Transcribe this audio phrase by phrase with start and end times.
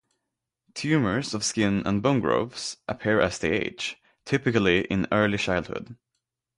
[0.73, 5.95] Tumors of skin and bone growths appear as they age typically in early childhood.